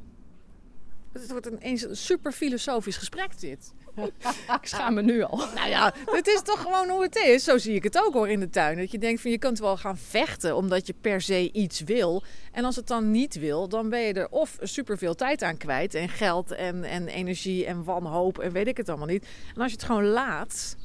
[1.21, 3.73] Het wordt een super filosofisch gesprek dit.
[4.61, 5.37] ik schaam me nu al.
[5.55, 7.43] Nou ja, het is toch gewoon hoe het is.
[7.43, 8.77] Zo zie ik het ook hoor in de tuin.
[8.77, 12.23] Dat je denkt van je kunt wel gaan vechten omdat je per se iets wil.
[12.51, 15.93] En als het dan niet wil, dan ben je er of superveel tijd aan kwijt.
[15.93, 19.25] En geld en, en energie en wanhoop en weet ik het allemaal niet.
[19.55, 20.75] En als je het gewoon laat,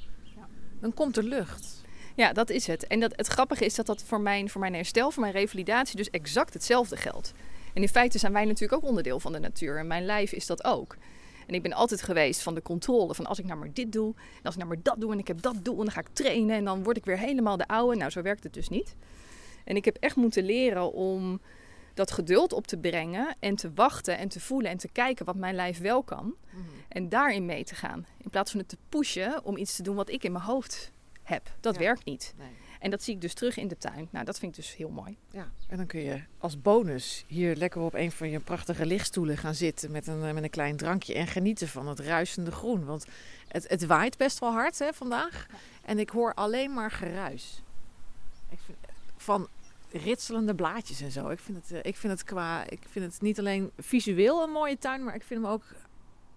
[0.80, 1.82] dan komt er lucht.
[2.16, 2.86] Ja, dat is het.
[2.86, 5.96] En dat, het grappige is dat dat voor mijn, voor mijn herstel, voor mijn revalidatie
[5.96, 7.32] dus exact hetzelfde geldt.
[7.74, 9.78] En in feite zijn wij natuurlijk ook onderdeel van de natuur.
[9.78, 10.96] En mijn lijf is dat ook.
[11.46, 13.14] En ik ben altijd geweest van de controle.
[13.14, 15.18] Van als ik nou maar dit doe, en als ik nou maar dat doe en
[15.18, 17.56] ik heb dat doel en dan ga ik trainen en dan word ik weer helemaal
[17.56, 17.96] de oude.
[17.96, 18.94] Nou, zo werkt het dus niet.
[19.64, 21.40] En ik heb echt moeten leren om
[21.94, 25.37] dat geduld op te brengen en te wachten en te voelen en te kijken wat
[25.37, 26.35] mijn lijf wel kan.
[26.50, 26.62] Mhm.
[26.88, 28.06] En daarin mee te gaan.
[28.18, 30.92] In plaats van het te pushen om iets te doen wat ik in mijn hoofd
[31.22, 31.50] heb.
[31.61, 32.35] Dat werkt niet.
[32.38, 32.48] Nee.
[32.80, 34.08] En dat zie ik dus terug in de tuin.
[34.10, 35.16] Nou, dat vind ik dus heel mooi.
[35.30, 39.36] Ja, en dan kun je als bonus hier lekker op een van je prachtige lichtstoelen
[39.36, 42.84] gaan zitten met een, met een klein drankje en genieten van het ruisende groen.
[42.84, 43.06] Want
[43.48, 45.46] het, het waait best wel hard hè, vandaag.
[45.84, 47.62] En ik hoor alleen maar geruis.
[48.48, 48.78] Ik vind,
[49.16, 49.48] van
[49.92, 51.28] ritselende blaadjes en zo.
[51.28, 52.64] Ik vind het, eh, ik vind het qua.
[52.68, 55.64] Ik vind het niet alleen visueel een mooie tuin, maar ik vind hem ook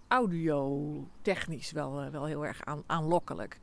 [0.08, 3.58] audio-technisch wel, eh, wel heel erg aan, aanlokkelijk.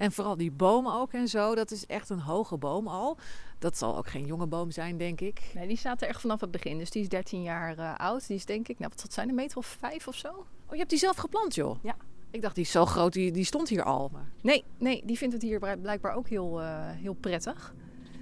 [0.00, 3.16] En vooral die bomen ook en zo, dat is echt een hoge boom al.
[3.58, 5.40] Dat zal ook geen jonge boom zijn, denk ik.
[5.54, 6.78] Nee, die staat er echt vanaf het begin.
[6.78, 8.26] Dus die is 13 jaar uh, oud.
[8.26, 10.28] Die is denk ik, nou wat zal zijn, een meter of vijf of zo.
[10.28, 11.76] Oh, je hebt die zelf geplant, joh?
[11.82, 11.96] Ja.
[12.30, 14.08] Ik dacht, die is zo groot, die, die stond hier al.
[14.12, 14.28] Maar...
[14.42, 17.74] Nee, nee, die vindt het hier blijkbaar ook heel, uh, heel prettig.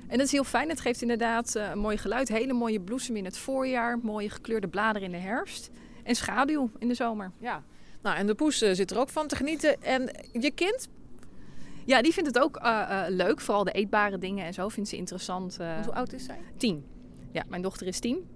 [0.09, 0.69] En dat is heel fijn.
[0.69, 2.29] Het geeft inderdaad uh, een mooi geluid.
[2.29, 3.99] Hele mooie bloesem in het voorjaar.
[3.99, 5.71] Mooie gekleurde bladeren in de herfst.
[6.03, 7.33] En schaduw in de zomer.
[7.39, 7.63] Ja.
[8.03, 9.83] Nou, en de poes zit er ook van te genieten.
[9.83, 10.89] En je kind,
[11.89, 13.41] ja, die vindt het ook uh, uh, leuk.
[13.41, 15.59] Vooral de eetbare dingen en zo vindt ze interessant.
[15.61, 16.39] Uh, hoe oud is zij?
[16.57, 16.85] Tien.
[17.33, 18.29] Ja, mijn dochter is tien.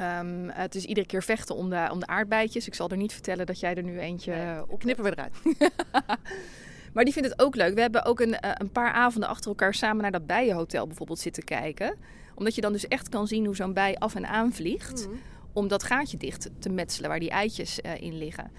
[0.00, 2.66] Um, het is iedere keer vechten om de, om de aardbeidjes.
[2.66, 5.32] Ik zal er niet vertellen dat jij er nu eentje nee, op knippen we eruit.
[6.94, 7.74] maar die vindt het ook leuk.
[7.74, 11.44] We hebben ook een, een paar avonden achter elkaar samen naar dat bijenhotel bijvoorbeeld zitten
[11.44, 11.96] kijken.
[12.34, 15.06] Omdat je dan dus echt kan zien hoe zo'n bij af en aan vliegt.
[15.08, 15.18] Mm.
[15.52, 18.50] Om dat gaatje dicht te metselen waar die eitjes in liggen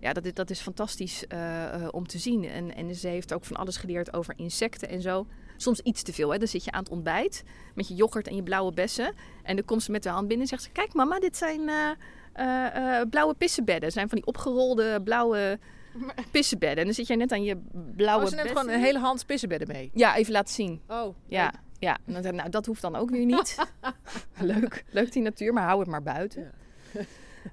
[0.00, 2.44] ja, dat, dat is fantastisch uh, om te zien.
[2.44, 5.26] En, en ze heeft ook van alles geleerd over insecten en zo.
[5.56, 6.30] Soms iets te veel.
[6.30, 6.38] Hè?
[6.38, 9.14] Dan zit je aan het ontbijt met je yoghurt en je blauwe bessen.
[9.42, 10.70] En dan komt ze met de hand binnen en zegt ze...
[10.70, 13.92] Kijk mama, dit zijn uh, blauwe pissenbedden.
[13.92, 15.58] Zijn van die opgerolde blauwe
[16.30, 16.78] pissenbedden.
[16.78, 17.56] En dan zit jij net aan je
[17.96, 19.90] blauwe oh, ze neemt gewoon een hele hand pissenbedden mee?
[19.94, 20.80] Ja, even laten zien.
[20.88, 21.52] Oh, ja.
[21.78, 23.56] Ja, en dan, nou, dat hoeft dan ook weer niet.
[24.40, 26.52] leuk, leuk die natuur, maar hou het maar buiten.
[26.92, 27.00] Ja.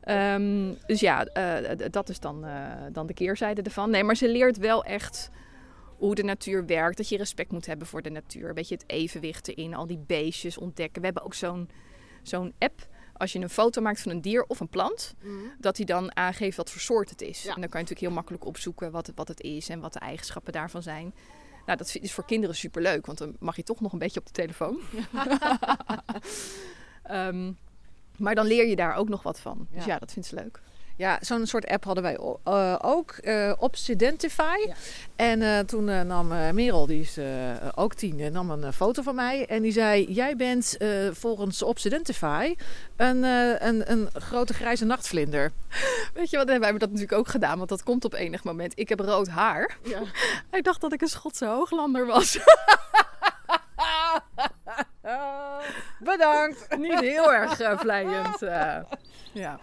[0.07, 3.89] Um, dus ja, uh, dat is dan, uh, dan de keerzijde ervan.
[3.89, 5.29] Nee, maar ze leert wel echt
[5.97, 6.97] hoe de natuur werkt.
[6.97, 8.47] Dat je respect moet hebben voor de natuur.
[8.47, 10.99] Een beetje het evenwicht erin, al die beestjes ontdekken.
[10.99, 11.69] We hebben ook zo'n
[12.23, 15.15] zo'n app als je een foto maakt van een dier of een plant,
[15.59, 17.43] dat hij dan aangeeft wat voor soort het is.
[17.43, 17.55] Ja.
[17.55, 19.93] En dan kan je natuurlijk heel makkelijk opzoeken wat het, wat het is en wat
[19.93, 21.13] de eigenschappen daarvan zijn.
[21.65, 24.25] Nou, dat is voor kinderen superleuk, want dan mag je toch nog een beetje op
[24.25, 24.79] de telefoon.
[27.03, 27.51] Ehm,
[28.17, 29.67] maar dan leer je daar ook nog wat van.
[29.71, 29.97] Dus Ja.
[29.99, 30.59] dat vindt ze leuk.
[30.97, 33.11] Ja, zo'n soort app hadden wij eh, ook.
[33.11, 34.57] eh Obsidentify.
[34.65, 34.73] Ja.
[35.15, 37.25] En eh, toen eh, nam Merel, die is eh,
[37.75, 39.45] ook tien, nam een foto van mij.
[39.45, 42.55] En die zei, jij bent eh, volgens Obsidentify
[42.95, 45.51] een, eh, een, een grote grijze nachtvlinder.
[46.13, 48.73] Weet je wat, wij hebben dat natuurlijk ook gedaan, want dat komt op enig moment.
[48.75, 49.77] Ik heb rood haar.
[49.83, 49.99] Ja.
[50.51, 52.37] Hij dacht dat ik een Schotse hooglander was.
[55.99, 56.77] Bedankt.
[56.77, 58.41] Niet heel erg eh, vlijend.
[58.41, 58.77] eh.
[59.33, 59.59] ja.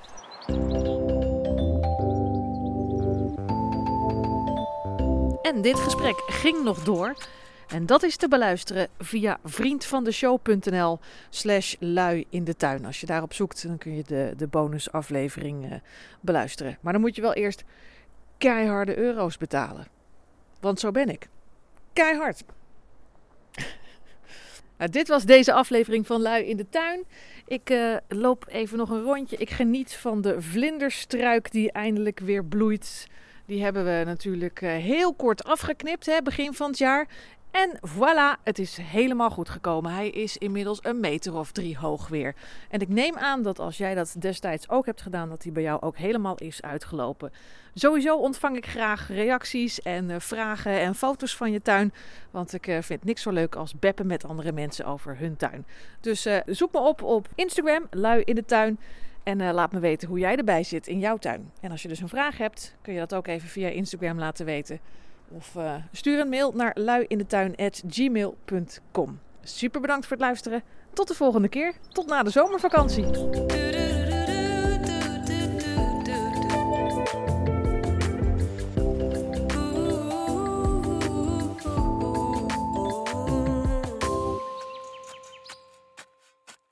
[5.42, 7.14] En dit gesprek ging nog door.
[7.68, 10.98] En dat is te beluisteren via vriendvandeshow.nl
[11.30, 12.84] slash lui in de tuin.
[12.86, 15.78] Als je daarop zoekt, dan kun je de, de bonusaflevering eh,
[16.20, 16.78] beluisteren.
[16.80, 17.64] Maar dan moet je wel eerst
[18.38, 19.86] keiharde euro's betalen.
[20.60, 21.28] Want zo ben ik.
[21.92, 22.44] Keihard.
[24.82, 27.04] Nou, dit was deze aflevering van Lui in de Tuin.
[27.46, 29.36] Ik eh, loop even nog een rondje.
[29.36, 33.06] Ik geniet van de vlinderstruik die eindelijk weer bloeit.
[33.46, 37.08] Die hebben we natuurlijk eh, heel kort afgeknipt, hè, begin van het jaar.
[37.52, 39.92] En voilà, het is helemaal goed gekomen.
[39.92, 42.34] Hij is inmiddels een meter of drie hoog weer.
[42.70, 45.62] En ik neem aan dat als jij dat destijds ook hebt gedaan, dat hij bij
[45.62, 47.32] jou ook helemaal is uitgelopen.
[47.74, 51.92] Sowieso ontvang ik graag reacties en eh, vragen en foto's van je tuin.
[52.30, 55.66] Want ik eh, vind niks zo leuk als beppen met andere mensen over hun tuin.
[56.00, 58.78] Dus eh, zoek me op op Instagram, lui in de tuin.
[59.22, 61.50] En laat me weten hoe jij erbij zit in jouw tuin.
[61.60, 64.46] En als je dus een vraag hebt, kun je dat ook even via Instagram laten
[64.46, 64.80] weten.
[65.36, 69.20] Of eh, stuur een mail naar luindetuin.gmail.com.
[69.42, 70.62] Super bedankt voor het luisteren.
[70.92, 71.74] Tot de volgende keer.
[71.88, 73.04] Tot na de zomervakantie.